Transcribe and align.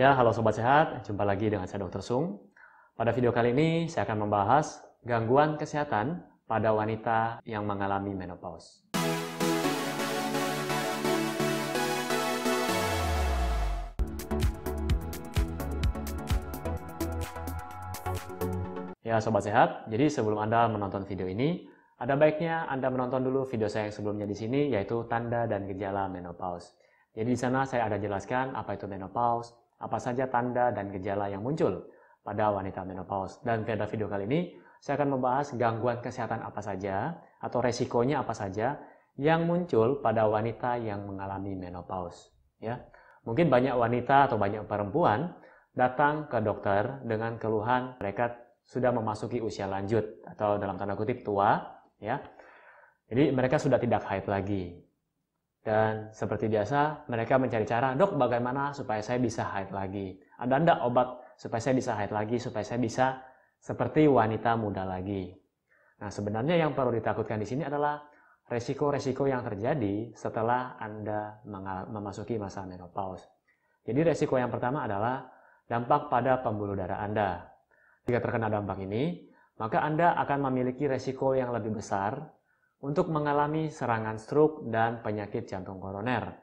Ya, 0.00 0.16
halo 0.16 0.32
Sobat 0.32 0.56
Sehat, 0.56 1.04
jumpa 1.04 1.28
lagi 1.28 1.52
dengan 1.52 1.68
saya 1.68 1.84
Dr. 1.84 2.00
Sung. 2.00 2.40
Pada 2.96 3.12
video 3.12 3.36
kali 3.36 3.52
ini, 3.52 3.84
saya 3.84 4.08
akan 4.08 4.24
membahas 4.24 4.80
gangguan 5.04 5.60
kesehatan 5.60 6.24
pada 6.48 6.72
wanita 6.72 7.44
yang 7.44 7.68
mengalami 7.68 8.16
menopause. 8.16 8.80
Ya, 19.04 19.20
Sobat 19.20 19.44
Sehat, 19.44 19.84
jadi 19.92 20.08
sebelum 20.08 20.40
Anda 20.40 20.64
menonton 20.72 21.04
video 21.04 21.28
ini, 21.28 21.68
ada 22.00 22.16
baiknya 22.16 22.64
Anda 22.72 22.88
menonton 22.88 23.20
dulu 23.20 23.44
video 23.44 23.68
saya 23.68 23.92
yang 23.92 24.00
sebelumnya 24.00 24.24
di 24.24 24.32
sini, 24.32 24.72
yaitu 24.72 25.04
tanda 25.12 25.44
dan 25.44 25.68
gejala 25.68 26.08
menopause. 26.08 26.72
Jadi 27.12 27.34
di 27.34 27.36
sana 27.36 27.68
saya 27.68 27.84
ada 27.84 28.00
jelaskan 28.00 28.56
apa 28.56 28.80
itu 28.80 28.88
menopause, 28.88 29.59
apa 29.80 29.96
saja 29.96 30.28
tanda 30.28 30.68
dan 30.70 30.92
gejala 30.92 31.32
yang 31.32 31.40
muncul 31.40 31.88
pada 32.20 32.52
wanita 32.52 32.84
menopause. 32.84 33.40
Dan 33.40 33.64
pada 33.64 33.88
video 33.88 34.06
kali 34.06 34.28
ini, 34.28 34.40
saya 34.80 35.00
akan 35.00 35.16
membahas 35.16 35.56
gangguan 35.56 36.04
kesehatan 36.04 36.44
apa 36.44 36.60
saja 36.60 37.16
atau 37.40 37.64
resikonya 37.64 38.20
apa 38.20 38.36
saja 38.36 38.76
yang 39.16 39.48
muncul 39.48 40.00
pada 40.04 40.28
wanita 40.28 40.76
yang 40.80 41.04
mengalami 41.08 41.56
menopause. 41.56 42.32
Ya, 42.60 42.80
mungkin 43.24 43.48
banyak 43.48 43.72
wanita 43.72 44.28
atau 44.28 44.36
banyak 44.36 44.68
perempuan 44.68 45.32
datang 45.72 46.28
ke 46.28 46.40
dokter 46.44 47.00
dengan 47.08 47.40
keluhan 47.40 47.96
mereka 47.96 48.36
sudah 48.68 48.92
memasuki 48.92 49.40
usia 49.40 49.64
lanjut 49.64 50.04
atau 50.28 50.60
dalam 50.60 50.76
tanda 50.76 50.94
kutip 50.94 51.24
tua, 51.24 51.58
ya. 51.98 52.20
Jadi 53.10 53.34
mereka 53.34 53.58
sudah 53.58 53.80
tidak 53.82 54.06
haid 54.06 54.28
lagi. 54.30 54.89
Dan 55.60 56.08
seperti 56.16 56.48
biasa, 56.48 57.04
mereka 57.12 57.36
mencari 57.36 57.68
cara, 57.68 57.92
dok 57.92 58.16
bagaimana 58.16 58.72
supaya 58.72 59.04
saya 59.04 59.20
bisa 59.20 59.44
haid 59.44 59.68
lagi? 59.76 60.16
Ada 60.40 60.54
enggak 60.56 60.78
obat 60.88 61.08
supaya 61.36 61.60
saya 61.60 61.76
bisa 61.76 61.92
haid 62.00 62.12
lagi, 62.16 62.40
supaya 62.40 62.64
saya 62.64 62.80
bisa 62.80 63.06
seperti 63.60 64.08
wanita 64.08 64.56
muda 64.56 64.88
lagi? 64.88 65.36
Nah, 66.00 66.08
sebenarnya 66.08 66.56
yang 66.56 66.72
perlu 66.72 66.96
ditakutkan 66.96 67.36
di 67.36 67.44
sini 67.44 67.68
adalah 67.68 68.00
resiko-resiko 68.48 69.28
yang 69.28 69.44
terjadi 69.44 70.16
setelah 70.16 70.80
Anda 70.80 71.44
memasuki 71.92 72.40
masa 72.40 72.64
menopause. 72.64 73.28
Jadi 73.84 74.00
resiko 74.00 74.40
yang 74.40 74.48
pertama 74.48 74.88
adalah 74.88 75.28
dampak 75.68 76.08
pada 76.08 76.40
pembuluh 76.40 76.72
darah 76.72 77.04
Anda. 77.04 77.52
Jika 78.08 78.18
terkena 78.24 78.48
dampak 78.48 78.80
ini, 78.80 79.28
maka 79.60 79.84
Anda 79.84 80.16
akan 80.24 80.48
memiliki 80.48 80.88
resiko 80.88 81.36
yang 81.36 81.52
lebih 81.52 81.76
besar 81.76 82.16
untuk 82.80 83.12
mengalami 83.12 83.68
serangan 83.68 84.16
stroke 84.16 84.64
dan 84.68 85.04
penyakit 85.04 85.44
jantung 85.44 85.80
koroner. 85.80 86.40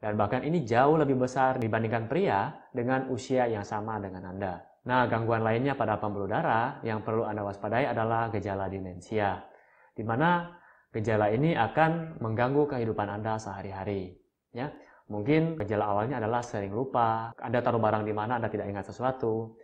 Dan 0.00 0.16
bahkan 0.16 0.40
ini 0.40 0.64
jauh 0.64 0.96
lebih 0.96 1.20
besar 1.20 1.60
dibandingkan 1.60 2.08
pria 2.08 2.56
dengan 2.72 3.10
usia 3.12 3.44
yang 3.50 3.66
sama 3.66 4.00
dengan 4.00 4.32
Anda. 4.32 4.64
Nah, 4.88 5.04
gangguan 5.12 5.44
lainnya 5.44 5.76
pada 5.76 6.00
pembuluh 6.00 6.24
darah 6.24 6.80
yang 6.80 7.04
perlu 7.04 7.28
Anda 7.28 7.44
waspadai 7.44 7.84
adalah 7.84 8.32
gejala 8.32 8.72
demensia, 8.72 9.44
di 9.92 10.00
mana 10.00 10.56
gejala 10.88 11.28
ini 11.28 11.52
akan 11.52 12.16
mengganggu 12.16 12.64
kehidupan 12.64 13.12
Anda 13.12 13.36
sehari-hari. 13.36 14.16
Ya, 14.56 14.72
mungkin 15.12 15.60
gejala 15.60 15.84
awalnya 15.92 16.16
adalah 16.16 16.40
sering 16.40 16.72
lupa, 16.72 17.36
Anda 17.36 17.60
taruh 17.60 17.76
barang 17.76 18.08
di 18.08 18.14
mana 18.16 18.40
Anda 18.40 18.48
tidak 18.48 18.72
ingat 18.72 18.88
sesuatu. 18.88 19.60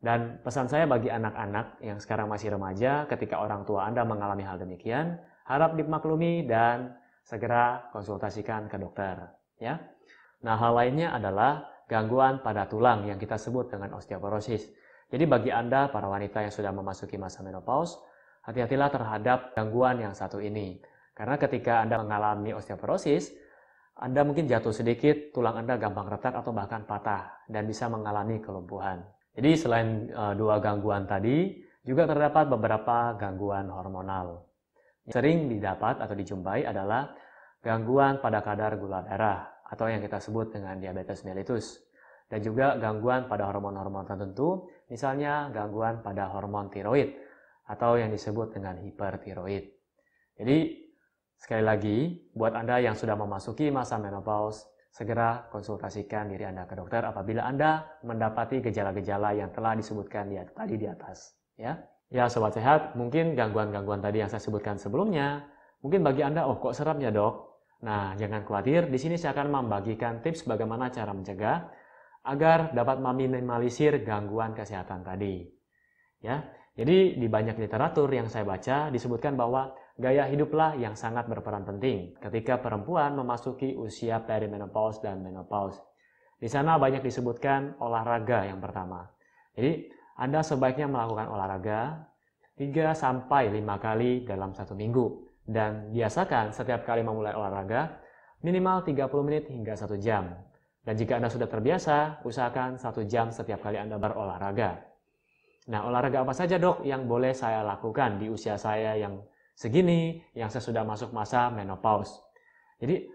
Dan 0.00 0.40
pesan 0.40 0.64
saya 0.64 0.88
bagi 0.88 1.12
anak-anak 1.12 1.84
yang 1.84 2.00
sekarang 2.00 2.32
masih 2.32 2.56
remaja, 2.56 3.04
ketika 3.04 3.44
orang 3.44 3.68
tua 3.68 3.84
Anda 3.84 4.00
mengalami 4.08 4.48
hal 4.48 4.56
demikian, 4.56 5.20
harap 5.44 5.76
dimaklumi 5.76 6.44
dan 6.48 6.96
segera 7.24 7.88
konsultasikan 7.92 8.68
ke 8.68 8.76
dokter. 8.76 9.16
Ya. 9.60 9.80
Nah, 10.44 10.60
hal 10.60 10.76
lainnya 10.76 11.12
adalah 11.16 11.64
gangguan 11.88 12.40
pada 12.44 12.68
tulang 12.68 13.08
yang 13.08 13.16
kita 13.16 13.36
sebut 13.40 13.72
dengan 13.72 13.96
osteoporosis. 13.96 14.72
Jadi 15.08 15.24
bagi 15.24 15.50
Anda, 15.52 15.88
para 15.88 16.08
wanita 16.08 16.44
yang 16.44 16.52
sudah 16.52 16.72
memasuki 16.72 17.16
masa 17.20 17.44
menopause, 17.44 17.96
hati-hatilah 18.44 18.88
terhadap 18.92 19.56
gangguan 19.56 20.00
yang 20.00 20.12
satu 20.12 20.40
ini. 20.40 20.80
Karena 21.16 21.40
ketika 21.40 21.80
Anda 21.80 22.00
mengalami 22.00 22.52
osteoporosis, 22.52 23.32
Anda 24.00 24.26
mungkin 24.26 24.50
jatuh 24.50 24.74
sedikit, 24.74 25.30
tulang 25.32 25.64
Anda 25.64 25.78
gampang 25.80 26.08
retak 26.08 26.34
atau 26.34 26.50
bahkan 26.50 26.82
patah 26.84 27.46
dan 27.46 27.64
bisa 27.64 27.86
mengalami 27.86 28.42
kelumpuhan. 28.42 29.00
Jadi 29.36 29.50
selain 29.54 30.10
uh, 30.10 30.34
dua 30.34 30.58
gangguan 30.58 31.06
tadi, 31.06 31.62
juga 31.84 32.08
terdapat 32.08 32.48
beberapa 32.48 33.12
gangguan 33.20 33.68
hormonal 33.68 34.53
sering 35.08 35.52
didapat 35.52 36.00
atau 36.00 36.14
dijumpai 36.16 36.64
adalah 36.64 37.12
gangguan 37.60 38.20
pada 38.20 38.40
kadar 38.40 38.76
gula 38.80 39.04
darah 39.04 39.48
atau 39.68 39.88
yang 39.88 40.00
kita 40.04 40.20
sebut 40.20 40.52
dengan 40.52 40.76
diabetes 40.80 41.24
mellitus 41.24 41.84
dan 42.28 42.40
juga 42.40 42.76
gangguan 42.80 43.28
pada 43.28 43.48
hormon-hormon 43.52 44.08
tertentu, 44.08 44.68
misalnya 44.88 45.52
gangguan 45.52 46.00
pada 46.00 46.32
hormon 46.32 46.72
tiroid 46.72 47.12
atau 47.68 47.96
yang 48.00 48.12
disebut 48.12 48.56
dengan 48.56 48.80
hipertiroid. 48.80 49.64
Jadi, 50.40 50.58
sekali 51.36 51.64
lagi, 51.64 51.96
buat 52.32 52.56
Anda 52.56 52.80
yang 52.80 52.96
sudah 52.96 53.16
memasuki 53.16 53.68
masa 53.68 54.00
menopause, 54.00 54.64
segera 54.94 55.46
konsultasikan 55.50 56.30
diri 56.30 56.46
Anda 56.46 56.66
ke 56.70 56.78
dokter 56.78 57.02
apabila 57.02 57.44
Anda 57.46 57.98
mendapati 58.06 58.62
gejala-gejala 58.62 59.34
yang 59.34 59.50
telah 59.50 59.74
disebutkan 59.74 60.30
di, 60.30 60.38
tadi 60.54 60.74
di 60.78 60.86
atas. 60.86 61.34
Ya. 61.58 61.78
Ya, 62.12 62.28
sobat 62.28 62.56
sehat, 62.56 62.96
mungkin 62.96 63.36
gangguan-gangguan 63.38 64.04
tadi 64.04 64.20
yang 64.20 64.30
saya 64.30 64.42
sebutkan 64.42 64.76
sebelumnya, 64.76 65.48
mungkin 65.80 66.04
bagi 66.04 66.20
Anda, 66.20 66.44
oh 66.44 66.60
kok 66.60 66.76
seram 66.76 67.00
ya 67.00 67.08
dok? 67.08 67.54
Nah, 67.84 68.16
jangan 68.16 68.44
khawatir, 68.48 68.88
di 68.88 68.98
sini 69.00 69.20
saya 69.20 69.36
akan 69.36 69.48
membagikan 69.50 70.24
tips 70.24 70.48
bagaimana 70.48 70.88
cara 70.88 71.12
mencegah 71.12 71.68
agar 72.24 72.72
dapat 72.72 73.00
meminimalisir 73.04 74.00
gangguan 74.00 74.56
kesehatan 74.56 75.04
tadi. 75.04 75.44
Ya, 76.24 76.40
jadi 76.74 77.20
di 77.20 77.26
banyak 77.28 77.60
literatur 77.60 78.08
yang 78.08 78.32
saya 78.32 78.48
baca 78.48 78.88
disebutkan 78.88 79.36
bahwa 79.36 79.76
gaya 80.00 80.26
hiduplah 80.26 80.74
yang 80.74 80.96
sangat 80.96 81.28
berperan 81.28 81.62
penting 81.62 82.16
ketika 82.18 82.58
perempuan 82.58 83.14
memasuki 83.14 83.76
usia 83.76 84.24
perimenopause 84.24 85.04
dan 85.04 85.20
menopause. 85.20 85.78
Di 86.40 86.50
sana 86.50 86.80
banyak 86.80 87.04
disebutkan 87.04 87.78
olahraga 87.78 88.48
yang 88.48 88.58
pertama. 88.58 89.06
Jadi 89.54 89.86
anda 90.14 90.46
sebaiknya 90.46 90.86
melakukan 90.86 91.26
olahraga 91.26 92.06
3 92.54 92.94
sampai 92.94 93.50
5 93.50 93.66
kali 93.82 94.22
dalam 94.22 94.54
satu 94.54 94.78
minggu 94.78 95.26
dan 95.42 95.90
biasakan 95.90 96.54
setiap 96.54 96.86
kali 96.86 97.02
memulai 97.02 97.34
olahraga 97.34 97.98
minimal 98.46 98.86
30 98.86 99.10
menit 99.26 99.44
hingga 99.50 99.74
1 99.74 99.98
jam. 99.98 100.30
Dan 100.84 100.94
jika 101.00 101.16
Anda 101.18 101.32
sudah 101.32 101.48
terbiasa, 101.48 102.22
usahakan 102.22 102.78
1 102.78 103.02
jam 103.10 103.32
setiap 103.34 103.64
kali 103.64 103.80
Anda 103.80 103.98
berolahraga. 103.98 104.84
Nah, 105.72 105.80
olahraga 105.88 106.22
apa 106.22 106.36
saja 106.36 106.60
dok 106.60 106.84
yang 106.84 107.08
boleh 107.08 107.32
saya 107.32 107.64
lakukan 107.64 108.20
di 108.20 108.28
usia 108.28 108.60
saya 108.60 108.94
yang 109.00 109.18
segini, 109.56 110.20
yang 110.36 110.52
saya 110.52 110.60
sudah 110.60 110.84
masuk 110.84 111.10
masa 111.10 111.48
menopause? 111.48 112.20
Jadi, 112.78 113.08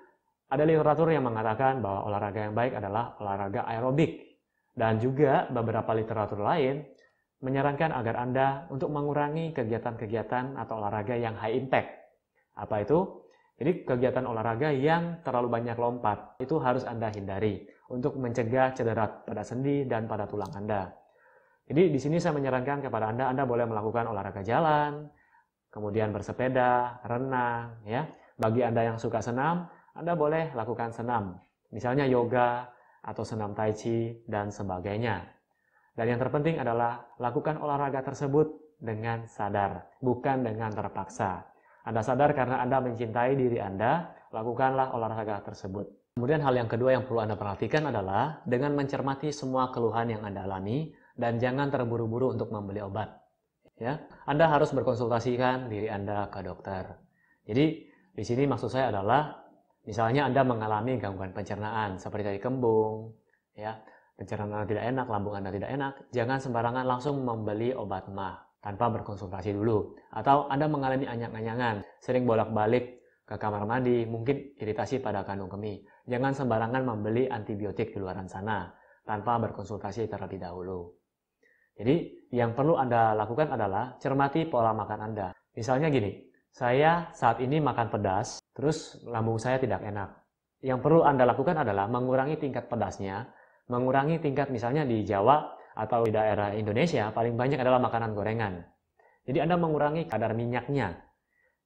ada 0.50 0.66
literatur 0.66 1.14
yang 1.14 1.30
mengatakan 1.30 1.78
bahwa 1.78 2.10
olahraga 2.10 2.50
yang 2.50 2.58
baik 2.58 2.74
adalah 2.74 3.14
olahraga 3.22 3.70
aerobik 3.70 4.29
dan 4.80 4.96
juga 5.04 5.52
beberapa 5.52 5.92
literatur 5.92 6.40
lain 6.40 6.88
menyarankan 7.44 7.92
agar 7.92 8.16
Anda 8.16 8.48
untuk 8.72 8.96
mengurangi 8.96 9.52
kegiatan-kegiatan 9.52 10.56
atau 10.56 10.80
olahraga 10.80 11.20
yang 11.20 11.36
high 11.36 11.60
impact. 11.60 11.92
Apa 12.56 12.88
itu? 12.88 13.28
Jadi 13.60 13.84
kegiatan 13.84 14.24
olahraga 14.24 14.72
yang 14.72 15.20
terlalu 15.20 15.52
banyak 15.52 15.76
lompat 15.76 16.40
itu 16.40 16.56
harus 16.64 16.88
Anda 16.88 17.12
hindari 17.12 17.68
untuk 17.92 18.16
mencegah 18.16 18.72
cedera 18.72 19.04
pada 19.28 19.44
sendi 19.44 19.84
dan 19.84 20.08
pada 20.08 20.24
tulang 20.24 20.52
Anda. 20.56 20.96
Jadi 21.68 21.92
di 21.92 22.00
sini 22.00 22.16
saya 22.24 22.40
menyarankan 22.40 22.80
kepada 22.80 23.12
Anda, 23.12 23.28
Anda 23.36 23.44
boleh 23.44 23.68
melakukan 23.68 24.08
olahraga 24.08 24.42
jalan, 24.48 25.12
kemudian 25.76 26.16
bersepeda, 26.16 27.04
renang, 27.04 27.84
ya. 27.84 28.08
Bagi 28.40 28.64
Anda 28.64 28.96
yang 28.96 28.98
suka 28.98 29.20
senam, 29.20 29.68
Anda 29.92 30.16
boleh 30.16 30.56
lakukan 30.56 30.96
senam. 30.96 31.36
Misalnya 31.70 32.08
yoga, 32.08 32.72
atau 33.04 33.24
senam 33.24 33.56
tai 33.56 33.72
chi, 33.74 34.20
dan 34.28 34.52
sebagainya. 34.52 35.24
Dan 35.96 36.16
yang 36.16 36.20
terpenting 36.20 36.60
adalah 36.60 37.12
lakukan 37.20 37.60
olahraga 37.60 38.00
tersebut 38.04 38.78
dengan 38.80 39.28
sadar, 39.28 39.92
bukan 40.00 40.48
dengan 40.48 40.72
terpaksa. 40.72 41.44
Anda 41.84 42.00
sadar 42.04 42.32
karena 42.32 42.64
Anda 42.64 42.80
mencintai 42.80 43.36
diri 43.36 43.60
Anda, 43.60 44.16
lakukanlah 44.32 44.96
olahraga 44.96 45.44
tersebut. 45.44 45.90
Kemudian 46.20 46.44
hal 46.44 46.52
yang 46.52 46.68
kedua 46.68 46.96
yang 46.96 47.08
perlu 47.08 47.24
Anda 47.24 47.40
perhatikan 47.40 47.88
adalah 47.88 48.44
dengan 48.44 48.76
mencermati 48.76 49.32
semua 49.32 49.72
keluhan 49.72 50.12
yang 50.12 50.24
Anda 50.28 50.44
alami 50.44 50.92
dan 51.16 51.40
jangan 51.40 51.72
terburu-buru 51.72 52.36
untuk 52.36 52.52
membeli 52.52 52.84
obat. 52.84 53.08
Ya, 53.80 54.04
Anda 54.28 54.52
harus 54.52 54.76
berkonsultasikan 54.76 55.72
diri 55.72 55.88
Anda 55.88 56.28
ke 56.28 56.44
dokter. 56.44 57.00
Jadi 57.48 57.88
di 58.12 58.24
sini 58.28 58.44
maksud 58.44 58.68
saya 58.68 58.92
adalah 58.92 59.39
Misalnya 59.90 60.30
Anda 60.30 60.46
mengalami 60.46 61.02
gangguan 61.02 61.34
pencernaan 61.34 61.98
seperti 61.98 62.30
tadi 62.30 62.38
kembung, 62.38 63.10
ya, 63.58 63.74
pencernaan 64.14 64.62
Anda 64.62 64.70
tidak 64.70 64.86
enak, 64.86 65.06
lambung 65.10 65.34
Anda 65.34 65.50
tidak 65.50 65.74
enak, 65.74 65.94
jangan 66.14 66.38
sembarangan 66.38 66.86
langsung 66.86 67.26
membeli 67.26 67.74
obat 67.74 68.06
mah 68.14 68.38
tanpa 68.62 68.94
berkonsultasi 68.94 69.50
dulu. 69.58 69.98
Atau 70.14 70.46
Anda 70.46 70.70
mengalami 70.70 71.10
anyak-anyangan, 71.10 71.82
sering 72.06 72.30
bolak-balik 72.30 73.02
ke 73.26 73.34
kamar 73.42 73.66
mandi, 73.66 74.06
mungkin 74.06 74.54
iritasi 74.62 75.02
pada 75.02 75.26
kandung 75.26 75.50
kemih. 75.50 75.82
Jangan 76.06 76.38
sembarangan 76.38 76.86
membeli 76.86 77.26
antibiotik 77.26 77.90
di 77.90 77.98
luar 77.98 78.22
sana. 78.30 78.70
tanpa 79.10 79.42
berkonsultasi 79.42 80.06
terlebih 80.06 80.38
dahulu. 80.38 80.86
Jadi, 81.74 82.30
yang 82.30 82.54
perlu 82.54 82.78
Anda 82.78 83.18
lakukan 83.18 83.50
adalah 83.50 83.98
cermati 83.98 84.46
pola 84.46 84.70
makan 84.70 85.00
Anda. 85.02 85.34
Misalnya 85.58 85.90
gini, 85.90 86.29
saya 86.60 87.08
saat 87.16 87.40
ini 87.40 87.64
makan 87.64 87.88
pedas, 87.88 88.44
terus 88.52 89.00
lambung 89.08 89.40
saya 89.40 89.64
tidak 89.64 89.80
enak. 89.80 90.12
Yang 90.60 90.84
perlu 90.84 91.08
Anda 91.08 91.24
lakukan 91.24 91.56
adalah 91.56 91.88
mengurangi 91.88 92.36
tingkat 92.36 92.68
pedasnya, 92.68 93.32
mengurangi 93.72 94.20
tingkat 94.20 94.52
misalnya 94.52 94.84
di 94.84 95.08
Jawa 95.08 95.56
atau 95.72 96.04
di 96.04 96.12
daerah 96.12 96.52
Indonesia 96.52 97.16
paling 97.16 97.40
banyak 97.40 97.64
adalah 97.64 97.80
makanan 97.80 98.12
gorengan. 98.12 98.60
Jadi 99.24 99.40
Anda 99.40 99.56
mengurangi 99.56 100.04
kadar 100.04 100.36
minyaknya. 100.36 101.00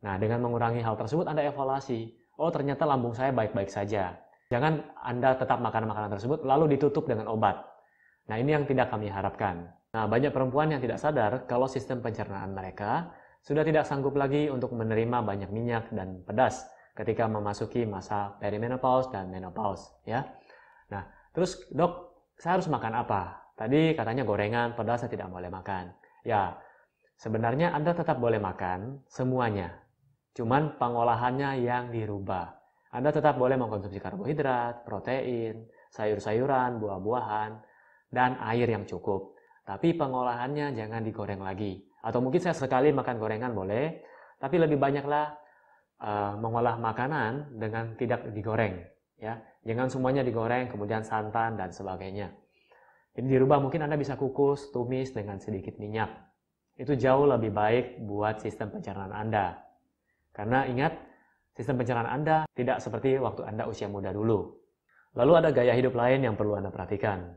Nah, 0.05 0.21
dengan 0.21 0.45
mengurangi 0.45 0.85
hal 0.85 0.93
tersebut 0.93 1.25
Anda 1.25 1.41
evaluasi, 1.41 2.13
oh 2.37 2.53
ternyata 2.53 2.85
lambung 2.85 3.17
saya 3.17 3.33
baik-baik 3.33 3.73
saja. 3.73 4.13
Jangan 4.53 4.77
Anda 5.01 5.33
tetap 5.33 5.57
makan 5.57 5.89
makanan 5.89 6.13
tersebut 6.13 6.45
lalu 6.45 6.77
ditutup 6.77 7.09
dengan 7.09 7.33
obat. 7.33 7.65
Nah, 8.29 8.37
ini 8.37 8.53
yang 8.53 8.69
tidak 8.69 8.93
kami 8.93 9.09
harapkan. 9.09 9.73
Nah, 9.89 10.05
banyak 10.05 10.29
perempuan 10.29 10.69
yang 10.69 10.85
tidak 10.85 11.01
sadar 11.01 11.49
kalau 11.49 11.65
sistem 11.65 11.97
pencernaan 12.05 12.53
mereka 12.53 13.09
sudah 13.43 13.63
tidak 13.67 13.83
sanggup 13.83 14.15
lagi 14.15 14.47
untuk 14.47 14.71
menerima 14.71 15.19
banyak 15.19 15.51
minyak 15.51 15.91
dan 15.91 16.23
pedas 16.23 16.63
ketika 16.95 17.27
memasuki 17.27 17.83
masa 17.83 18.39
perimenopause 18.39 19.11
dan 19.11 19.27
menopause, 19.27 19.91
ya. 20.07 20.23
Nah, 20.87 21.03
terus 21.35 21.67
dok, 21.73 22.23
saya 22.39 22.55
harus 22.55 22.71
makan 22.71 23.03
apa? 23.03 23.51
Tadi 23.59 23.93
katanya 23.99 24.23
gorengan, 24.23 24.79
pedas 24.79 25.03
saya 25.03 25.11
tidak 25.11 25.27
boleh 25.27 25.51
makan. 25.51 25.91
Ya, 26.23 26.55
sebenarnya 27.19 27.75
Anda 27.75 27.91
tetap 27.91 28.17
boleh 28.23 28.39
makan 28.39 29.03
semuanya. 29.11 29.75
Cuman 30.33 30.79
pengolahannya 30.79 31.61
yang 31.61 31.93
dirubah. 31.93 32.57
Anda 32.93 33.09
tetap 33.09 33.37
boleh 33.41 33.57
mengkonsumsi 33.57 33.99
karbohidrat, 33.99 34.85
protein, 34.85 35.67
sayur-sayuran, 35.93 36.77
buah-buahan, 36.81 37.51
dan 38.13 38.37
air 38.41 38.69
yang 38.69 38.85
cukup. 38.85 39.33
Tapi 39.65 39.97
pengolahannya 39.97 40.73
jangan 40.77 41.01
digoreng 41.01 41.41
lagi. 41.41 41.92
Atau 42.03 42.19
mungkin 42.19 42.43
saya 42.43 42.51
sekali 42.51 42.91
makan 42.91 43.15
gorengan 43.15 43.55
boleh, 43.55 44.03
tapi 44.37 44.59
lebih 44.59 44.75
banyaklah 44.75 45.39
uh, 46.03 46.35
mengolah 46.35 46.75
makanan 46.77 47.55
dengan 47.55 47.95
tidak 47.95 48.27
digoreng. 48.35 48.83
Ya, 49.15 49.39
jangan 49.63 49.87
semuanya 49.87 50.19
digoreng, 50.19 50.67
kemudian 50.67 51.07
santan 51.07 51.55
dan 51.55 51.71
sebagainya. 51.71 52.35
Jadi 53.15 53.27
dirubah 53.39 53.63
mungkin 53.63 53.87
Anda 53.87 53.95
bisa 53.95 54.19
kukus, 54.19 54.75
tumis 54.75 55.15
dengan 55.15 55.39
sedikit 55.39 55.79
minyak. 55.79 56.11
Itu 56.75 56.99
jauh 56.99 57.23
lebih 57.23 57.55
baik 57.55 58.03
buat 58.03 58.43
sistem 58.43 58.73
pencernaan 58.73 59.15
Anda. 59.15 59.63
Karena 60.33 60.65
ingat, 60.67 61.13
Sistem 61.53 61.77
pencernaan 61.77 62.09
Anda 62.09 62.49
tidak 62.57 62.81
seperti 62.81 63.21
waktu 63.21 63.45
Anda 63.45 63.69
usia 63.69 63.85
muda 63.85 64.09
dulu. 64.09 64.57
Lalu 65.13 65.31
ada 65.37 65.49
gaya 65.53 65.77
hidup 65.77 65.93
lain 65.93 66.25
yang 66.25 66.33
perlu 66.33 66.57
Anda 66.57 66.73
perhatikan. 66.73 67.29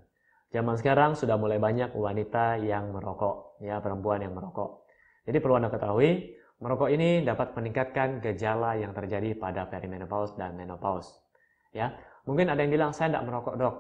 Zaman 0.56 0.80
sekarang 0.80 1.12
sudah 1.12 1.36
mulai 1.36 1.60
banyak 1.60 1.92
wanita 1.92 2.56
yang 2.64 2.88
merokok, 2.88 3.60
ya 3.60 3.76
perempuan 3.84 4.24
yang 4.24 4.32
merokok. 4.32 4.88
Jadi 5.28 5.36
perlu 5.36 5.60
Anda 5.60 5.68
ketahui, 5.68 6.32
merokok 6.64 6.88
ini 6.96 7.20
dapat 7.28 7.52
meningkatkan 7.52 8.24
gejala 8.24 8.72
yang 8.80 8.96
terjadi 8.96 9.36
pada 9.36 9.68
perimenopause 9.68 10.32
dan 10.40 10.56
menopause. 10.56 11.12
Ya, 11.76 11.92
mungkin 12.24 12.48
ada 12.48 12.64
yang 12.64 12.72
bilang 12.72 12.96
saya 12.96 13.12
tidak 13.12 13.28
merokok 13.28 13.54
dok, 13.60 13.76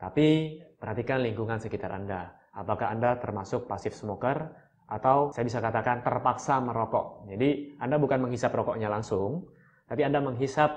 tapi 0.00 0.56
perhatikan 0.80 1.20
lingkungan 1.20 1.60
sekitar 1.60 1.92
Anda. 1.92 2.32
Apakah 2.56 2.88
Anda 2.88 3.20
termasuk 3.20 3.68
pasif 3.68 3.92
smoker 3.92 4.48
atau 4.88 5.28
saya 5.36 5.44
bisa 5.44 5.60
katakan 5.60 6.00
terpaksa 6.00 6.56
merokok. 6.64 7.28
Jadi 7.28 7.76
Anda 7.84 8.00
bukan 8.00 8.24
menghisap 8.24 8.56
rokoknya 8.56 8.88
langsung, 8.88 9.44
tapi 9.84 10.08
Anda 10.08 10.24
menghisap 10.24 10.72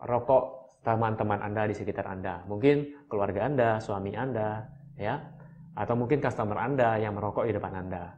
rokok 0.00 0.59
teman-teman 0.80 1.40
Anda 1.44 1.68
di 1.68 1.74
sekitar 1.76 2.08
Anda. 2.08 2.44
Mungkin 2.48 3.06
keluarga 3.08 3.46
Anda, 3.46 3.68
suami 3.80 4.16
Anda, 4.16 4.64
ya, 4.96 5.20
atau 5.76 5.94
mungkin 5.96 6.20
customer 6.20 6.56
Anda 6.56 6.96
yang 6.96 7.16
merokok 7.16 7.44
di 7.44 7.52
depan 7.52 7.72
Anda. 7.76 8.16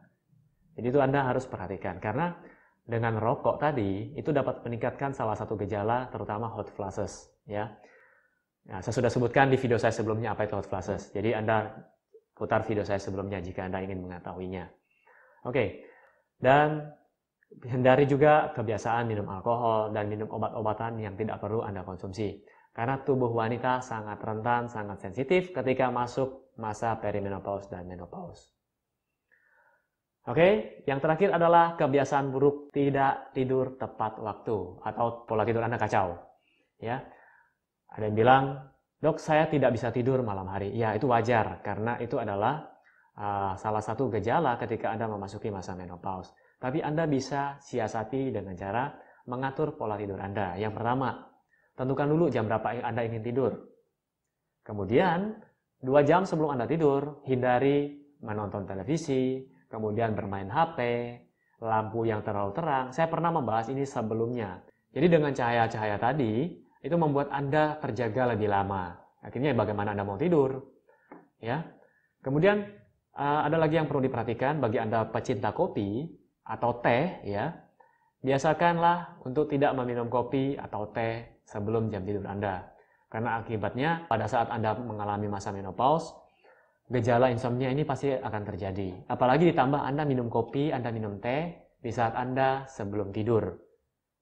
Jadi 0.79 0.87
itu 0.89 1.01
Anda 1.03 1.27
harus 1.27 1.45
perhatikan 1.45 2.01
karena 2.01 2.33
dengan 2.83 3.19
rokok 3.21 3.63
tadi 3.63 4.17
itu 4.19 4.35
dapat 4.35 4.65
meningkatkan 4.67 5.15
salah 5.15 5.39
satu 5.39 5.55
gejala 5.55 6.11
terutama 6.11 6.51
hot 6.51 6.71
flashes, 6.73 7.31
ya. 7.47 7.71
Nah, 8.63 8.79
saya 8.79 8.95
sudah 8.95 9.11
sebutkan 9.11 9.51
di 9.51 9.59
video 9.59 9.75
saya 9.75 9.91
sebelumnya 9.91 10.39
apa 10.39 10.47
itu 10.47 10.55
hot 10.55 10.71
flashes. 10.71 11.11
Jadi 11.11 11.35
Anda 11.35 11.67
putar 12.33 12.63
video 12.63 12.87
saya 12.87 13.03
sebelumnya 13.03 13.43
jika 13.43 13.67
Anda 13.67 13.83
ingin 13.83 14.07
mengetahuinya. 14.07 14.71
Oke. 15.47 15.83
Dan 16.39 16.91
Hindari 17.63 18.09
juga 18.09 18.51
kebiasaan 18.57 19.05
minum 19.07 19.29
alkohol 19.29 19.93
dan 19.93 20.09
minum 20.09 20.27
obat-obatan 20.33 20.99
yang 20.99 21.15
tidak 21.15 21.39
perlu 21.39 21.61
Anda 21.63 21.85
konsumsi. 21.85 22.41
Karena 22.73 23.05
tubuh 23.05 23.29
wanita 23.29 23.85
sangat 23.85 24.17
rentan, 24.25 24.65
sangat 24.67 25.05
sensitif 25.05 25.53
ketika 25.53 25.93
masuk 25.93 26.57
masa 26.57 26.97
perimenopause 26.97 27.69
dan 27.69 27.85
menopause. 27.85 28.53
Oke, 30.23 30.81
yang 30.87 31.03
terakhir 31.03 31.35
adalah 31.35 31.75
kebiasaan 31.75 32.31
buruk 32.31 32.71
tidak 32.71 33.35
tidur 33.35 33.75
tepat 33.75 34.23
waktu 34.23 34.79
atau 34.87 35.27
pola 35.27 35.43
tidur 35.43 35.67
Anda 35.67 35.77
kacau. 35.77 36.15
Ya. 36.79 37.03
Ada 37.91 38.09
yang 38.09 38.17
bilang, 38.17 38.45
"Dok, 39.03 39.19
saya 39.19 39.51
tidak 39.51 39.75
bisa 39.75 39.91
tidur 39.91 40.23
malam 40.23 40.47
hari." 40.47 40.73
Ya, 40.79 40.95
itu 40.95 41.11
wajar 41.11 41.61
karena 41.67 41.99
itu 41.99 42.17
adalah 42.23 42.71
uh, 43.19 43.53
salah 43.59 43.83
satu 43.83 44.09
gejala 44.15 44.57
ketika 44.63 44.95
Anda 44.95 45.11
memasuki 45.11 45.51
masa 45.51 45.75
menopause. 45.75 46.31
Tapi 46.63 46.79
Anda 46.79 47.11
bisa 47.11 47.59
siasati 47.59 48.31
dengan 48.31 48.55
cara 48.55 48.87
mengatur 49.27 49.75
pola 49.75 49.99
tidur 49.99 50.23
Anda. 50.23 50.55
Yang 50.55 50.79
pertama, 50.79 51.11
tentukan 51.75 52.07
dulu 52.07 52.31
jam 52.31 52.47
berapa 52.47 52.87
Anda 52.87 53.03
ingin 53.03 53.27
tidur. 53.27 53.53
Kemudian, 54.63 55.43
dua 55.83 56.07
jam 56.07 56.23
sebelum 56.23 56.55
Anda 56.55 56.71
tidur, 56.71 57.27
hindari 57.27 57.99
menonton 58.23 58.63
televisi, 58.63 59.43
kemudian 59.67 60.15
bermain 60.15 60.47
HP, 60.47 60.79
lampu 61.59 62.07
yang 62.07 62.23
terlalu 62.23 62.55
terang. 62.55 62.95
Saya 62.95 63.11
pernah 63.11 63.35
membahas 63.35 63.67
ini 63.67 63.83
sebelumnya. 63.83 64.63
Jadi 64.95 65.07
dengan 65.11 65.35
cahaya-cahaya 65.35 65.99
tadi, 65.99 66.63
itu 66.79 66.95
membuat 66.95 67.31
Anda 67.35 67.75
terjaga 67.83 68.39
lebih 68.39 68.47
lama. 68.47 68.95
Akhirnya 69.19 69.51
bagaimana 69.55 69.99
Anda 69.99 70.07
mau 70.07 70.15
tidur? 70.15 70.63
Ya. 71.43 71.67
Kemudian 72.23 72.63
eh, 73.19 73.41
ada 73.51 73.59
lagi 73.59 73.83
yang 73.83 73.91
perlu 73.91 74.07
diperhatikan 74.07 74.63
bagi 74.63 74.79
Anda 74.79 75.11
pecinta 75.11 75.51
kopi, 75.51 76.22
atau 76.43 76.83
teh 76.83 77.23
ya, 77.27 77.55
biasakanlah 78.23 79.23
untuk 79.27 79.51
tidak 79.51 79.75
meminum 79.75 80.07
kopi 80.11 80.59
atau 80.59 80.91
teh 80.91 81.43
sebelum 81.47 81.91
jam 81.91 82.07
tidur 82.07 82.27
Anda. 82.27 82.71
Karena 83.13 83.39
akibatnya 83.45 84.09
pada 84.09 84.25
saat 84.25 84.49
Anda 84.49 84.73
mengalami 84.79 85.29
masa 85.29 85.53
menopause, 85.53 86.17
gejala 86.89 87.29
insomnia 87.29 87.69
ini 87.69 87.85
pasti 87.85 88.13
akan 88.13 88.43
terjadi. 88.49 89.05
Apalagi 89.05 89.53
ditambah 89.53 89.81
Anda 89.85 90.09
minum 90.09 90.33
kopi, 90.33 90.73
Anda 90.73 90.89
minum 90.89 91.21
teh 91.21 91.53
di 91.83 91.91
saat 91.93 92.17
Anda 92.17 92.65
sebelum 92.71 93.13
tidur. 93.13 93.59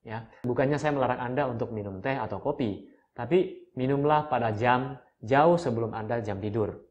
Ya, 0.01 0.25
bukannya 0.41 0.81
saya 0.81 0.97
melarang 0.97 1.21
Anda 1.21 1.45
untuk 1.45 1.69
minum 1.71 2.01
teh 2.01 2.17
atau 2.17 2.41
kopi, 2.41 2.89
tapi 3.13 3.69
minumlah 3.77 4.33
pada 4.33 4.49
jam 4.49 4.97
jauh 5.21 5.55
sebelum 5.55 5.93
Anda 5.93 6.19
jam 6.25 6.41
tidur. 6.41 6.89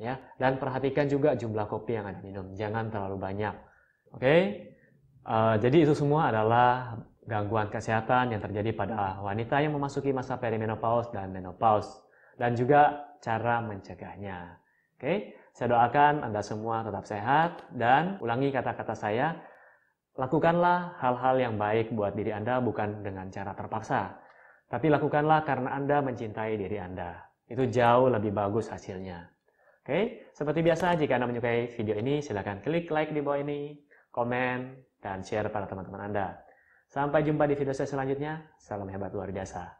Ya, 0.00 0.16
dan 0.40 0.56
perhatikan 0.56 1.10
juga 1.10 1.36
jumlah 1.36 1.68
kopi 1.68 1.98
yang 2.00 2.08
Anda 2.08 2.24
minum, 2.24 2.46
jangan 2.56 2.88
terlalu 2.88 3.20
banyak. 3.20 3.67
Oke, 4.16 4.24
okay? 4.24 4.40
uh, 5.28 5.54
eh, 5.54 5.54
jadi 5.60 5.84
itu 5.84 5.92
semua 5.92 6.32
adalah 6.32 6.96
gangguan 7.28 7.68
kesehatan 7.68 8.32
yang 8.32 8.40
terjadi 8.40 8.72
pada 8.72 9.20
wanita 9.20 9.60
yang 9.60 9.76
memasuki 9.76 10.16
masa 10.16 10.40
perimenopause 10.40 11.12
dan 11.12 11.28
menopause 11.28 12.00
dan 12.40 12.56
juga 12.56 13.12
cara 13.20 13.60
mencegahnya. 13.60 14.56
Oke, 14.98 15.04
okay? 15.04 15.18
saya 15.52 15.76
doakan 15.76 16.24
Anda 16.24 16.40
semua 16.40 16.82
tetap 16.82 17.04
sehat 17.04 17.68
dan 17.76 18.16
ulangi 18.24 18.48
kata-kata 18.50 18.96
saya, 18.96 19.36
lakukanlah 20.16 20.98
hal-hal 20.98 21.36
yang 21.38 21.54
baik 21.60 21.92
buat 21.92 22.16
diri 22.16 22.34
Anda 22.34 22.58
bukan 22.64 23.04
dengan 23.04 23.28
cara 23.30 23.52
terpaksa, 23.54 24.18
tapi 24.66 24.90
lakukanlah 24.90 25.44
karena 25.44 25.76
Anda 25.76 26.02
mencintai 26.02 26.56
diri 26.56 26.80
Anda. 26.80 27.28
Itu 27.46 27.68
jauh 27.68 28.10
lebih 28.10 28.32
bagus 28.34 28.72
hasilnya. 28.72 29.28
Oke, 29.84 29.88
okay? 29.88 30.04
seperti 30.34 30.60
biasa 30.64 30.96
jika 30.98 31.16
Anda 31.20 31.30
menyukai 31.30 31.70
video 31.76 31.94
ini 31.94 32.24
silahkan 32.24 32.60
klik 32.64 32.90
like 32.90 33.12
di 33.12 33.22
bawah 33.22 33.40
ini 33.40 33.87
komen, 34.18 34.74
dan 34.98 35.22
share 35.22 35.46
pada 35.46 35.70
teman-teman 35.70 36.10
Anda. 36.10 36.42
Sampai 36.90 37.22
jumpa 37.22 37.46
di 37.46 37.54
video 37.54 37.70
saya 37.70 37.86
selanjutnya. 37.86 38.50
Salam 38.58 38.90
hebat 38.90 39.14
luar 39.14 39.30
biasa. 39.30 39.77